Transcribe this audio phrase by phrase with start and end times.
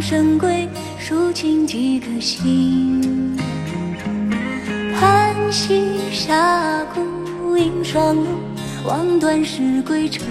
[0.00, 0.68] 深闺，
[0.98, 3.36] 数尽几颗心。
[4.98, 8.26] 叹息峡谷映霜露，
[8.86, 10.26] 望断时归程。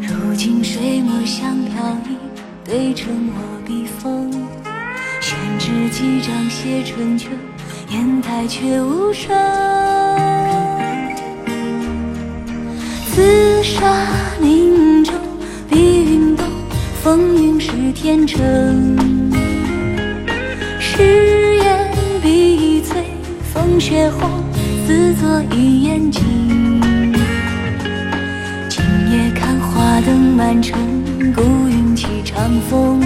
[0.00, 2.16] 如今水墨香飘逸，
[2.64, 4.30] 对称我笔锋。
[5.20, 7.28] 宣纸几张写成就，
[7.90, 9.36] 砚台却无声。
[13.14, 14.06] 紫砂
[14.40, 14.65] 凝中，碧云动，
[17.16, 18.38] 风云是天成。
[20.78, 23.04] 誓言碧翠，
[23.54, 24.28] 风雪红，
[24.86, 26.22] 自作一眼睛。
[28.68, 30.78] 今夜看花灯满城，
[31.34, 33.00] 孤云起长风。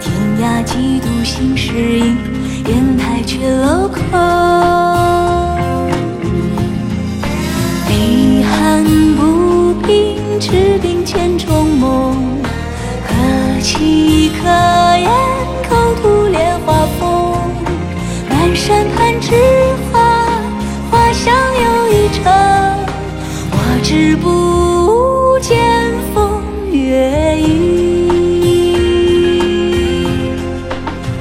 [0.00, 0.12] 天
[0.42, 2.16] 涯几度心事隐，
[2.64, 4.02] 砚台却镂空。
[7.88, 8.84] 泪寒
[9.14, 11.31] 不平，赤壁千
[23.92, 25.60] 我止步见
[26.14, 27.44] 风月影。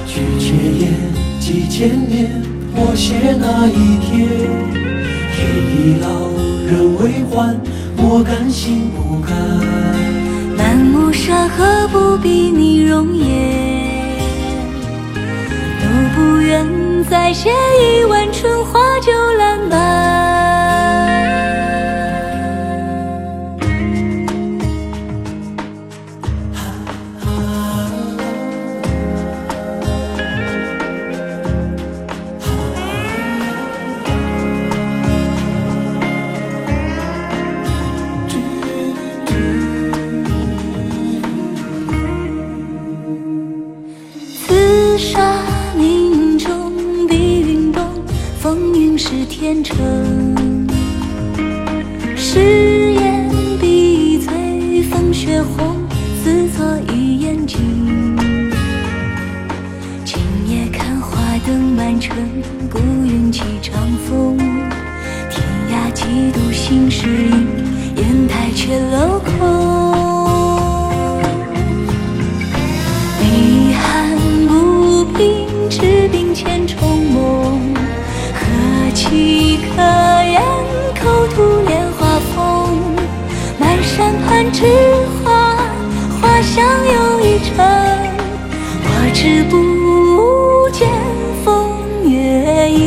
[0.07, 0.93] 去却言，
[1.37, 2.31] 几千年，
[2.73, 4.29] 我写那一天。
[5.35, 5.37] 天
[5.75, 6.07] 已老，
[6.65, 7.59] 人未还，
[7.97, 9.35] 我甘心不甘。
[10.55, 13.27] 满目山河不比你容颜，
[15.81, 15.85] 都
[16.15, 16.65] 不愿
[17.09, 19.90] 再写一碗春花就烂漫。
[48.41, 49.77] 风云是天成。
[52.17, 52.39] 誓
[52.93, 53.29] 言
[53.59, 55.75] 碧翠，风雪红，
[56.23, 58.17] 似作一眼睛。
[60.03, 62.17] 今夜看花灯满城，
[62.67, 63.75] 孤云起长
[64.09, 64.35] 风。
[65.29, 69.70] 天涯几度心事隐，砚台却镂空。
[84.53, 84.65] 枝
[85.23, 85.55] 花，
[86.21, 87.55] 花香又一程。
[88.83, 90.87] 花枝不见
[91.43, 91.49] 风
[92.09, 92.79] 月影。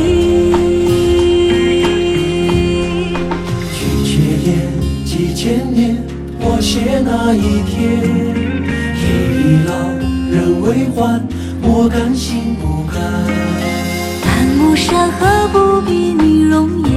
[3.72, 4.10] 去却
[4.44, 4.52] 言，
[5.04, 5.42] 几千
[5.72, 5.97] 年，
[6.38, 7.72] 我写那一天。
[8.96, 9.02] 天
[9.32, 9.72] 已老，
[10.31, 11.20] 人未还，
[11.62, 12.94] 我甘心不甘。
[14.25, 16.92] 满目山河不比你容颜，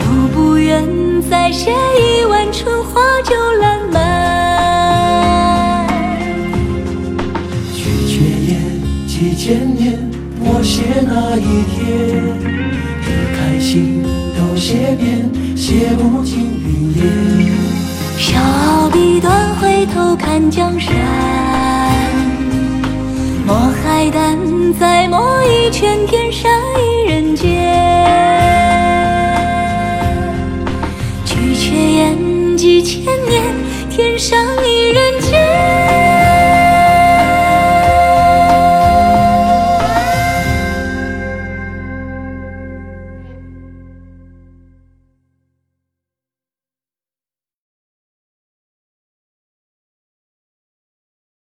[0.00, 0.84] 路不愿
[1.30, 2.09] 再写一
[10.70, 11.80] 写那一天。
[13.02, 14.04] 一开心
[14.38, 17.02] 都写遍，写不尽云烟。
[18.16, 18.38] 小
[18.92, 20.94] 笔端，回头看江山。
[23.44, 24.38] 墨海淡，
[24.78, 26.48] 再墨一圈，天山
[26.78, 27.09] 一人